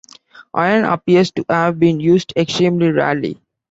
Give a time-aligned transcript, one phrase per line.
[0.55, 3.39] Iron appears to have been used extremely rarely.